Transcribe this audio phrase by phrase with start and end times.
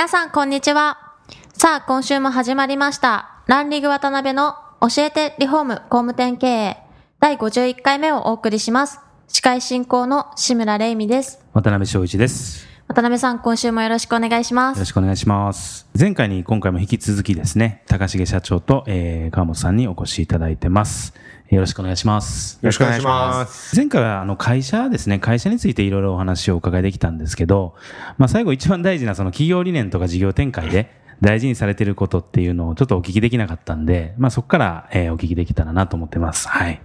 [0.00, 1.12] 皆さんこんにちは
[1.52, 6.76] さあ今週も始まりましたランリグ渡辺の教えてリフォーム工務店経営
[7.18, 12.66] 第51回目をお送りします司会進行の志村玲美です渡辺翔一です。
[12.88, 15.86] 渡辺さん今週もよろしくお願いしますよろしくお願いします。
[15.96, 21.14] 前回に今回も引き続きですね、高重社長と、えー、川本さんにお越しいただいてます。
[21.50, 22.60] よろしくお願いします。
[22.62, 23.74] よろしくお願いします。
[23.76, 27.74] 前回はあの会社ですね、会社についていろいろお話をお伺いできたんですけど、
[28.18, 36.46] まあ最後一番大事なその企業理念とか事業展開で大事にされていることっていうのをちょっとお聞きできなかったんで、まあそこから、えーお聞きできたらなと思ってます。
[36.48, 36.80] はい。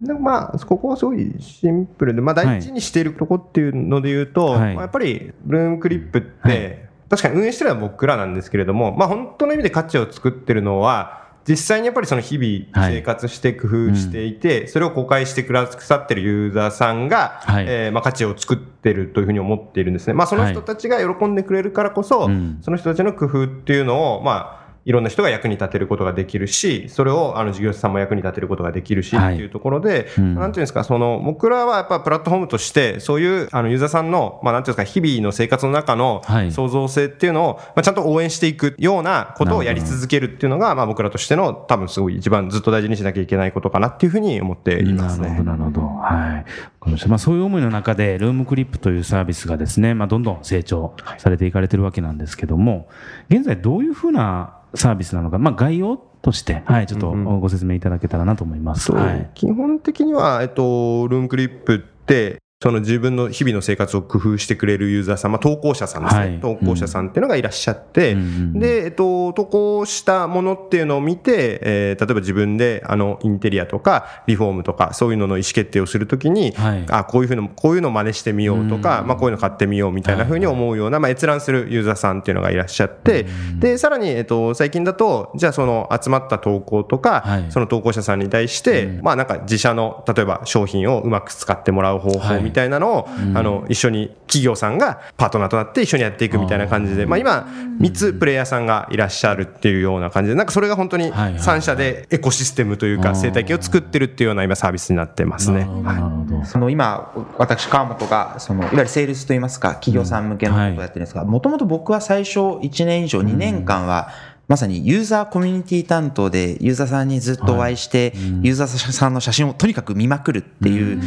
[0.00, 12.94] でもまあ、ここはすごいシンプルで、まあ、大事にしているとこっていうので言うと、はいまあやっぱり、ルームクリップって、はい確かに運営してるのは僕らなんですけれども、まあ、本当の意味で価値を作ってるのは、実際にやっぱりその日々はい。
[12.96, 17.66] 生活して工夫していて、それを公開してくださってるユーザーさんが、はい。
[17.68, 20.14] えーまあ価値を作ってるというふうに思っているんですね。
[20.14, 22.58] まあその人たちが喜んでくれるからこそ、うん。
[22.62, 45.28] その人たちの工夫っていうのを、まあ、いろんな人が役に立てることができるし、それをあの事業者さんも役に立てることができるし、はいっていうところで、うんなんていうんですか、その、僕らはやっぱプラットフォームとして、そういうあのユーザーさんの、まあなんていうんですか、日々の生活の中のはい創造性っていうのを、まあちゃんと応援していくようなことをやり続けるっていうのが、まあ僕らとしての多分すごい一番ずっと大事にしなきゃいけないことかなっていうふうに思っていますね。
[45.28, 45.80] なるほど、なるほど。
[45.80, 47.08] はい。
[47.08, 52.88] まあ、そういう思いの中で、ルームクリップというサービスがですね、まあ、どんどん成長されていかれてるわけなんですけども、
[53.30, 58.86] 現在どういうふうなサービスなのか、まあ、概要として、はい、ちょっとご説明いただけたらなと思います。
[58.86, 59.30] そうはい。
[59.34, 66.40] 基本的には、えっと、ルームクリップって、その自分の日々の生活を工夫してくれるユーザーさん、まあ、投稿者さんですね、はい。
[66.40, 76.84] 投稿者さんっていうのがいらっしゃって、うんうんで、えっと、投稿したものっていうのを見て、えー例えば自分で、あの、インテリアとか、リフォームとか、そういうのの意思決定をするときに、はい。
[76.88, 83.26] あ、こういうふうの、こういうのを真似してみようとか、うんまあ、こういうの買ってみようみたいなふうに思うような、まあ、閲覧するユーザーさんっていうのがいらっしゃって、
[83.58, 87.46] で、さらに、えっと、最近だと、じゃあその集まった投稿とか、はい。
[87.50, 97.46] その投稿者さんに対して、まあなんか自社の、例えば商品をうまく使ってもらう方はい法みたいなのを、あの、一緒に企業さんがパートナーとなって一緒にやっていくみたいな感じで、まあ今、
[97.80, 105.60] 3つプレイヤーさんがいらっしゃるっていうような感じで、なんかそれが本当にはいはい3社でエコシステムというか生態系を作ってるっていうような今サービスになってますね。
[105.60, 106.44] なるほど、なるほど。
[106.44, 114.08] その今、私、川本が、その、いわゆるセールスといいますか、企業さん向けのことをやってるんですが、もともと僕は最初1年以上、2年間は、
[114.46, 118.12] まさにユーザーコミュニティ担当で、ユーザーさんにずっとお会いして、
[118.42, 121.00] ユーザーさんの写真をとにかく見まくるっていう、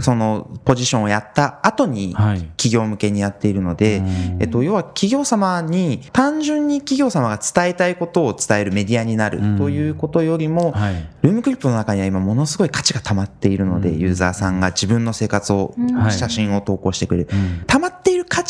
[0.00, 4.02] そのポジションをやった後に、はい企業向けにやっているので、
[4.38, 11.08] えっと、要は企業様に、単純に企業様が伝えたいことを伝えるメディアになるということよりも、はい。
[11.22, 17.28] ルームクリップの中には今ものすごい価値が溜まっているので、ユーザーさんが自分の生活を、はい写真を投稿してくれる。
[17.66, 17.99] 溜まっ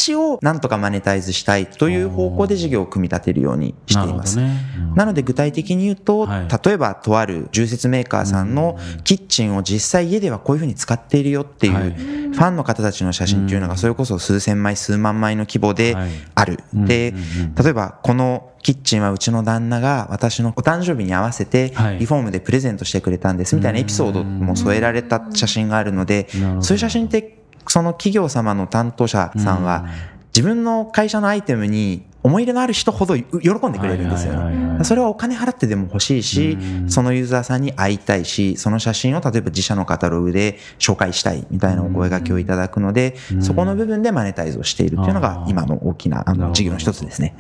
[0.01, 4.37] 値をなんとかマネタイズしたいという方向で事業を組み立てるようにしています。
[4.37, 4.57] なね。
[4.79, 4.95] うん。
[4.95, 6.49] なので具体的に言うと、はい。
[6.65, 16.11] 例えばとある重設メーカーさんのキッチンを実際家ではこういうふうに使っているよっていう、はいファンの方たちの写真っていうのがそれこそ数千枚数万枚の規模ではい。
[16.35, 16.59] ある。
[16.73, 17.13] で
[17.61, 21.99] 例えばこのキッチンはうちの旦那が私のお誕生日に合わせてはい。
[21.99, 26.29] リフォームでプレゼントしてくれたんですみたいなエピソードも添えられた写真があるので
[26.61, 29.87] そういう写真ってその企業様の担当者さんは
[30.35, 34.35] 自分の会社のアイテムに思い入れのある人ほど喜んでくれるんですよ。
[34.83, 36.91] それはお金払ってでも欲しいしう、ん。
[36.91, 47.35] そのユーザーさんに会いたいし、その写真を例えば自社のカタログで紹介したいみたいなお声掛けをいただくので、そこの部分でマネタイズをしているっていうのが今の大きなあの事業の一つですね。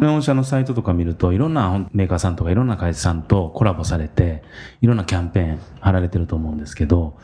[0.00, 1.54] 御社のサイトとか見ると、いろん。
[1.54, 2.36] なメーカーさん。
[2.36, 2.68] とかいろん。
[2.68, 3.22] な会社さん。
[3.22, 4.42] とコラボされて、
[4.80, 4.96] いろん。
[4.96, 6.58] なキャンペーン貼られてると思うん。
[6.58, 7.18] ですけど、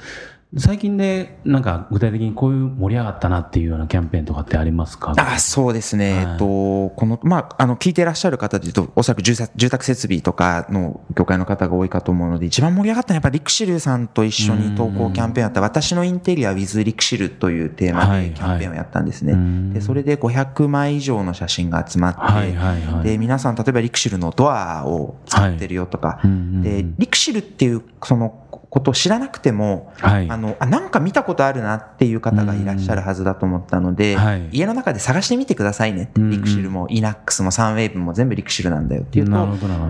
[0.58, 5.12] 最近でなんか具体的にこういう盛り上がったなっていうようなキャンペーンとかってありますか？
[5.16, 6.12] あそうですね。
[6.14, 6.32] はい。
[6.32, 6.44] えっと、
[6.90, 19.32] この、まあ、あの、聞いていらっしゃる方で言うと、おそらく住宅住宅設備とかの業界の方が多いかと思うので、一番盛り上がったのはやっぱりリクシルさんと一緒に投稿キャンペーンやった、私のインテリア with リクシルというテーマはいでキャンペーンをやったんですね。
[19.32, 22.80] うんで、それで500枚以上の写真が集まって、はいはい。
[22.82, 26.62] はいで、皆さん、例えばリクシルのドアを使ってるよとか、うんうんうん。
[26.62, 30.30] で、リクシルっていう、その、ことを知らなくても、はい。
[30.30, 34.48] あの、あ、なんか見たことあるなっていう方がいらっしゃるはずだと思ったので、はい。
[34.52, 36.20] 家の中で探してみてくださいねって。
[36.20, 36.30] うんうん。
[36.32, 39.36] リクシルもイナックスもサンウェーブも全部リクシルなんだよっていうと、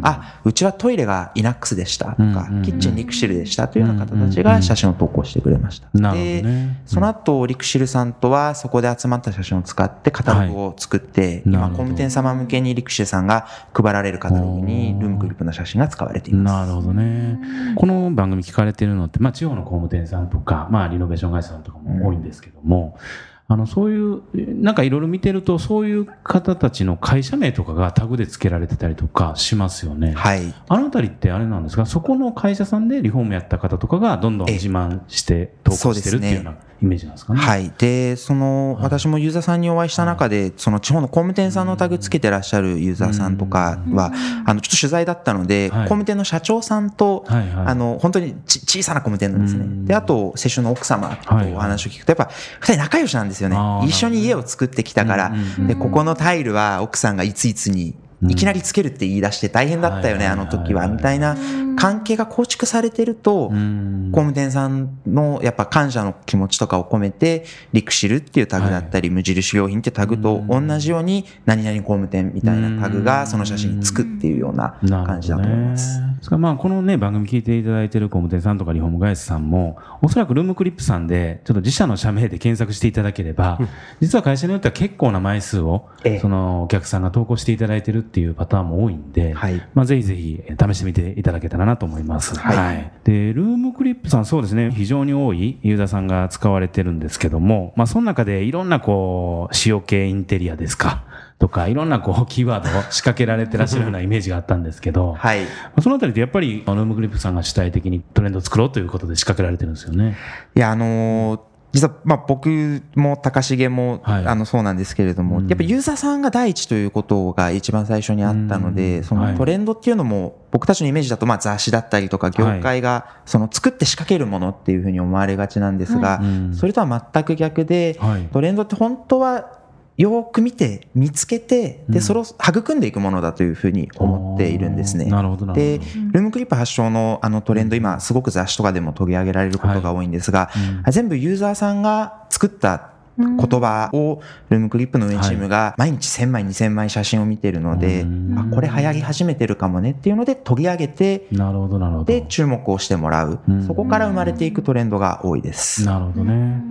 [0.02, 2.62] あ、うちはトイレがイナックスでしたとか、うんうんうん。
[2.62, 5.88] キッチンリクシルでしたというような方たちが写真を投稿してくれました。
[5.94, 6.42] なるほどね。
[6.42, 11.76] でその後、リクシルさんとはそこで集まった写真を使ってカタログを作って、今、なるほど。
[11.76, 16.68] 工務店様向けにリクシルさんが配られるカタログにルームクリップの写真が使われています。
[16.68, 17.38] なるほどね。
[17.74, 22.98] この番組聞かれてるのって、まあ、地方の工務店さんとか、まあ、リノベーション会社さんとかも多いんですけども、
[23.48, 24.22] あの、そういう、
[24.60, 30.14] なんかいろいろ見てると、そういう方たちの会社名とかがタグで付けられてたりとかしますよね。
[30.16, 30.52] はい。
[30.68, 31.86] あのあたりってあれなんですか？
[31.86, 36.50] そこの会社さんでリフォームやった方とかがどんどんええ自慢して投稿してるっていうような
[36.82, 37.40] イメージなんですかね？
[37.40, 37.72] はい。
[37.78, 44.12] で、その、私もユーザーさんにお会いした中で、その地方の工務店さんのタグつけてらっしゃるユーザーさんとかは、
[44.44, 49.86] あの、ちょっと取材だったので、はい工務店の社長さんと、あの、本当にち小さな工務店なんですうんね。
[49.88, 53.56] で、あと、世襲の奥様とお話を聞くと、やっぱ、二人仲良しなんですよね。
[53.56, 53.86] あー。
[53.86, 55.34] 一緒に家を作ってきたから。
[55.66, 61.36] で、ここのタイルは奥さんがいついつに、いきなりつけるって言い出して大変だったよね、あの時は、みたいな
[61.76, 64.10] 関係が構築されてると、うん。
[64.12, 76.00] 工務店さんのやっぱ感謝の気持ちとかを込めて、リクシルっていうタグだったり、無印良品ってタグと同じように、何々工務店みたいなタグがその写真につくっていうような感じだと思います。
[76.00, 83.58] ねですからまあこのね、番組聞いていただいている工務店さんとかリフォーム会社さんも、おそらくルームクリップさんで、ちょっと自社の社名で検索していただければ、
[84.00, 92.38] 実は会社によっては結構な枚数をええ、そのお客さんが投稿していただいているっていうパターンも多いんで、はいまあぜひぜひ試してみていただけたらなと思います。
[92.38, 101.04] はいで、ルームクリップさんそうですね、非常に多いユーザーさんが使われてるんですけども、まあその中でいろんなこう、塩系インテリアですか、
[101.38, 105.42] とか、いろんなこう、キーワードを仕掛けられてらっしゃるようなイメージがあったんですけど、 はい。
[105.42, 110.16] まあそのあたりでやっぱり、ルームクリップさんが主体的にトレンドを作ろうということで仕掛けられてるんですよね。
[110.54, 111.40] いや、あのー
[111.76, 114.26] 実は、まあ、僕も高重も、はい。
[114.26, 115.48] あの、そうなんですけれども、うん。
[115.48, 118.74] やっぱユーザーさんが第一ということが一番最初にあったのうん。
[118.74, 119.32] で、そはい。
[119.32, 128.28] のトレンドっていうのも、僕たちのイメージだと、まあ、雑誌だったりとか、業界が、その作って仕掛けるものっていうふうに思われがちなんですがうん、それとは全く逆で、はい。
[128.32, 129.65] トレンドって本当は、
[129.96, 132.00] よーく見て、見つけて、で、うん。
[132.02, 135.06] それを育んでいくものだというふうに思っているんですね。
[135.06, 140.50] なるほど、なるでほど。、ルームクリップ発祥のあのトレンド、今すごく雑誌とかでも取り上げられることが多いんですが、
[140.84, 140.92] うん。
[140.92, 144.20] 全部ユーザーさんが作った言葉を
[144.50, 148.38] ルームクリップの運営チームが毎日1000枚2000枚写真を見てるので、うん。
[148.38, 152.04] あこれ流行り始めてるかもねっていうので取り上げてなるほど、なるほど。
[152.04, 153.38] で注目をしてもらう。
[153.48, 153.66] うん。
[153.66, 155.86] そこから生まれていくトレンドが多いです。
[155.86, 156.62] なるほどね。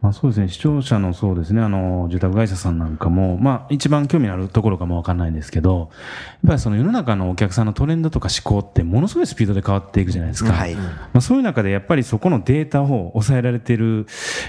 [0.00, 5.88] まあ、そうですね、視聴者のそうですね、あの、住宅会社さんなんかも、まあ、一番興味のあるところかもわかんないんですけど、やっ
[6.46, 10.52] ぱりその世の中のお客さんのトレンドとか思考ってものすごいスピードで変わっていくじゃないですか。
[10.52, 10.84] はいま
[11.14, 14.06] あ、そういう中でやっぱりそこのデータを抑えられている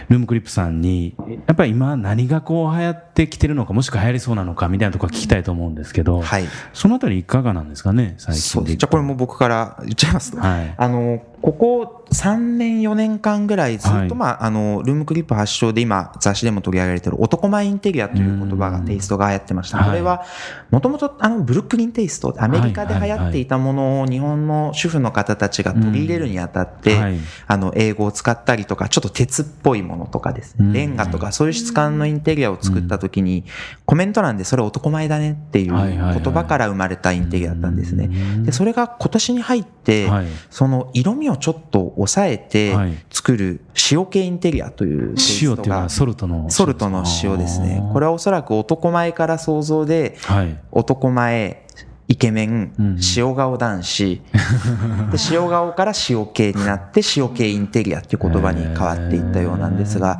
[0.10, 1.16] ルームクリップさんに、
[1.48, 6.46] やっぱり今何がこう流行ってきてるのか、もしくは流行りそうなのかみたいなところ聞きたいと思うんですけど、はい。
[6.74, 8.74] そのあたりいかがなんですかね、最近そうです。
[8.74, 10.38] いくとじゃあこれも僕から言っちゃいますと。
[10.40, 10.76] はい。
[10.78, 14.14] あの、ここ3年4年間ぐらいずっと、はい。
[14.14, 19.78] まあ、あの、ルームクリップ発祥で今雑誌でも取り上げられている男前インテリアという言葉が、うんテイストが流行ってました。
[19.78, 19.88] はい。
[19.90, 20.26] これは、
[20.72, 27.18] もともとあの、ブルックリンテイスト、アメリカで流行っていたものを日本の主婦の方たちが取り入れるにあたって、はい。
[27.46, 30.74] あの、英語を使ったりとか、ちょっと鉄っぽいものとかですうん。
[30.74, 33.44] ね、レンガとかそういう質感のインテリアを作った時に、
[33.86, 38.06] コメント欄でそれ男前だねっていう言葉から生まれたインテリアだったんですね。
[38.06, 38.08] う
[38.40, 38.44] ん。
[38.46, 40.28] で、それが今年に入って、はい。
[40.50, 42.98] その色味をちょっと抑えてはい。
[43.10, 47.84] 作る塩系インテリアというテイストが塩っていうのはソルトのソルトの塩ですね。
[47.92, 50.58] これはおそらく男前から想像で、はい。
[50.72, 51.66] 男前、
[52.08, 54.22] イケメンうん、塩顔男子、
[55.12, 60.20] で塩顔から塩系になって塩系インテリアっていう言葉に変わっていったようなんですが、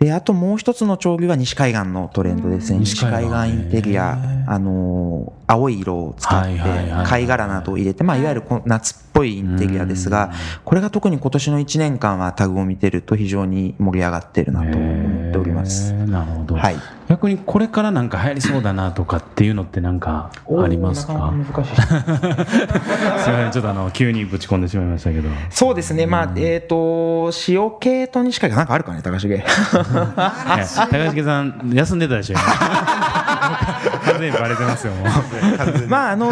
[0.00, 2.78] で、あともう一つの潮流は西海岸のトレンドですね。
[2.78, 6.58] 西西海岸インテリアあのー、青い色を使って
[7.04, 10.32] 貝殻などを入れて、まあ、いわゆる夏っぽいインテリアですが、
[10.64, 16.54] これが特に今年の1年間はタグを見てると非常に盛り上がってるなと思っておりますなるほど。
[16.54, 16.76] はい。
[17.18, 21.14] 逆にこれからなんか流行りそうだなとかっていうのってなんかありますか？
[21.14, 21.74] おーなかなか難しい。
[21.74, 25.28] すいません、ちょっとあの、急にぶち込んでしまいましたけど。
[25.50, 26.06] そうですね。
[26.06, 29.28] まあ、えっ、と、塩系と西海岸なんかあるかね、高重。
[29.42, 32.42] 高橋さん、休んでたでしょ、今
[34.12, 35.88] 完全にバレてますよ、もう。
[35.88, 36.30] まあ、あの、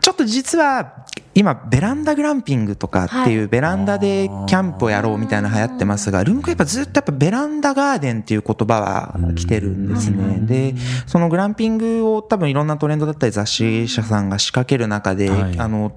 [0.00, 0.92] ちょっと実は、
[1.32, 6.36] 今、ベランダグランピングとかっていう、ベランダでキャンプをやろうみたいなの流行ってますが、ルー。
[6.36, 10.40] ムクリップはずっとやっぱベランダガーデンっていう言葉は来てるんですね。
[10.40, 10.74] で、
[11.06, 15.58] そのグランピングを多分いろんなトレンドだったり雑誌社さんが仕掛ける中で、はい。
[15.58, 15.92] あの、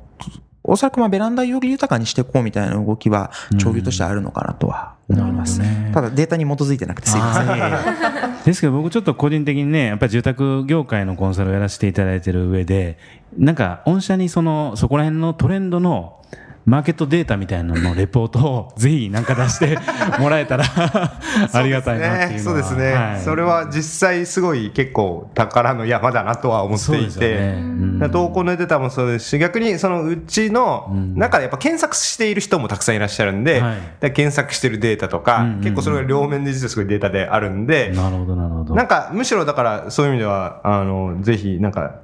[0.64, 5.60] おそらくまあベランダより豊かにしていこうみたいな動きは、潮流としてあるのかなとは思います。
[5.60, 8.34] ねただデータに基づいてなくてすいません。
[8.46, 12.98] ですけど僕ちょっと個人的にねやっぱり住宅業界のコンサルをやらせていただいてる上で
[13.38, 16.18] なんか御社にそのそこら辺のトレンドの
[16.66, 19.78] マーケットデータみたいなののレポートをぜひなんか出して
[20.20, 22.54] もらえたらありがたいなっていうのは。
[22.54, 23.20] そうですね、はい。
[23.22, 27.56] それは実際すごい結構宝の山だなとは思っていて、ね。
[27.60, 31.16] うん投稿のデータもそうですし逆にそのうちのうん。
[31.16, 33.62] 中でやっぱ検索している人もたくさんいらっしゃるんで、はい。
[33.62, 35.62] だから検索してるデータとか、うんうんうん。
[35.62, 38.76] 結構それが両面で実はすごいデータであるんで、なるほどなるほど。
[38.76, 42.03] なんかむしろだからそういう意味ではあのぜひなんか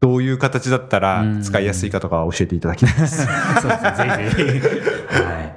[0.00, 3.26] どういう形だったら使いやすいかとか教えていただきたいです。
[3.60, 5.22] そうですね、ぜひぜひ。
[5.22, 5.50] はい。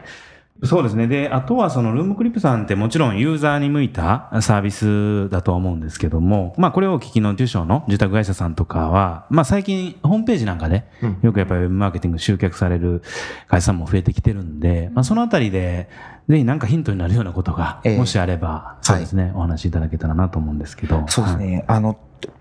[0.66, 1.08] そうですね。
[1.08, 13.02] で、あとはそのルームクリップさんってもちろんユーザーに向いたサービスだとは思うんですけども、まあこれをお聞きの中小の住宅会社さんとかは、まあ最近ホームページなんかでうんよくやっぱりウェブマーケティング集客される
[13.50, 15.90] 会社さんも増えてきてるんで、まあそのあたりで、
[16.30, 21.04] ぜひなんかヒントになるようなことが、ええもしあれば、そうですね、お話しいただけたらなと思うんですけど。
[21.08, 21.66] そうですね。
[21.68, 21.98] あの、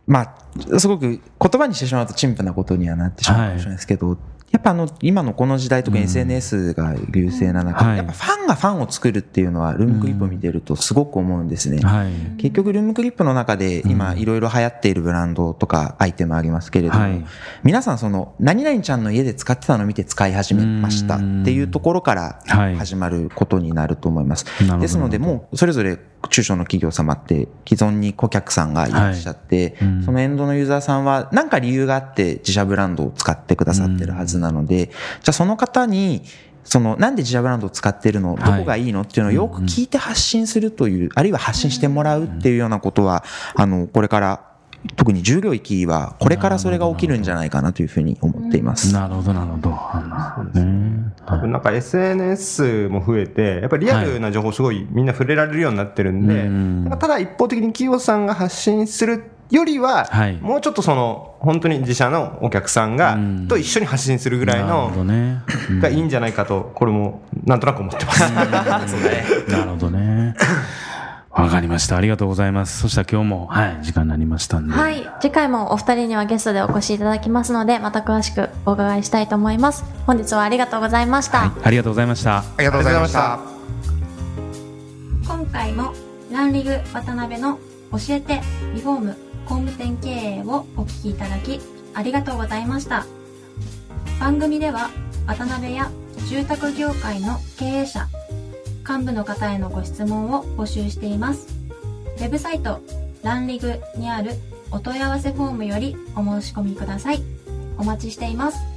[0.06, 4.18] まあ、すごく言葉にしてしまうと陳腐なことにはなってしまうかもしれないですけど、
[4.52, 7.96] やっぱあの、今のこの時代特に SNS が優勢な中、はい。
[7.96, 11.80] やっぱファンがファンを作るっていうのは、ルームクリップを見てるとすごく思うんですね。
[11.80, 12.04] はい。
[12.04, 12.12] はい。
[12.36, 17.24] 結局、ルームクリップの中で今、いろいろ流行っているブランドとかアイテムありますけれども、はい。
[17.62, 22.76] 皆さんその、何々ちゃんの家で使ってたのを見て使い始めましたっていうところからはい。
[22.76, 24.44] 始まることになると思います。
[24.80, 25.98] ですので、もうそれぞれ
[26.28, 29.88] 中小の企業様って既存に顧客さんがいらっしゃって、はい。
[29.88, 30.02] うん。
[30.04, 34.96] そのエンドのユーザーさんは何か理由があって自社ブランドを使ってくださってるはずなので、じゃ
[35.28, 36.22] あその方に、
[36.64, 38.36] その、なんで自社ブランドを使ってるの？
[38.36, 39.02] どこがいいの？
[39.02, 43.24] っていうのをよく聞いて発信するという、あるいは発信してもらうっていうようなことは、
[43.56, 44.48] あの、これから、
[44.96, 48.92] 特に従業域は、これからそれが起きるんじゃないかなというふうに思っています。
[48.92, 49.70] なるほど、なるほど。
[49.72, 50.81] あのね
[51.26, 56.84] 多分なんか SNS も増えて、やっぱりリアルな情報すごいみんな触れられるようになってるんで、うん。
[56.84, 60.36] なんかただ一方的に企業さんが発信するよりは、はい。
[60.38, 64.90] もうちょっとその、本当に自社のお客さんがうん、と一緒に発信するぐらいの、
[65.80, 68.32] がいいんじゃないかと、これもなんとなく思ってます。
[68.32, 69.91] なるほどね。
[71.72, 71.96] ました。
[71.96, 72.80] ありがとうございます。
[72.80, 74.74] そしたら今日も、はい、時間になりましたんで。
[74.74, 75.08] はい。
[75.20, 79.84] 次回もお二人にはゲストでお越しいただきますので、また詳しくお伺いしたいと思います。
[80.06, 81.38] 本日はありがとうございました。
[81.38, 82.38] はいありがとうございました。
[82.38, 83.40] ありがとうございました。
[85.26, 85.92] 今回も
[86.30, 87.58] ランリグ渡辺の
[87.92, 88.40] 教えて
[88.74, 91.60] リフォーム工務店経営をお聞きいただき
[91.94, 93.04] ありがとうございました
[94.18, 94.90] 番組では
[95.26, 95.90] 渡辺や
[96.28, 98.08] 住宅業界の経営者
[98.88, 101.61] 幹部の方へのご質問を募集しています
[102.22, 102.80] ウェブサイト
[103.24, 104.30] ランリグにある
[104.70, 107.22] お問い合わせフォームよりお申し込みください。
[107.78, 108.71] お待ちしています。